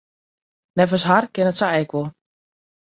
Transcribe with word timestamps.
Neffens 0.81 1.07
har 1.11 1.29
kin 1.37 1.51
it 1.53 1.59
sa 1.63 1.71
ek 1.85 1.91
wol. 2.01 2.07